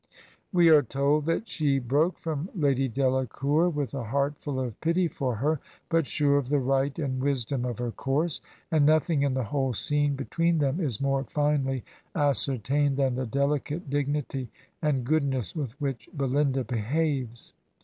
[0.51, 5.07] We are told that she broke from Lady Delacour with a heart full of pity
[5.07, 8.41] for her, but sure of the right and wis dom of her course;
[8.71, 11.83] and nothing in the whole scene be tween them is more finely
[12.15, 14.49] ascertained than the delicate dignity
[14.81, 17.53] and goodness with which Belinda behaves.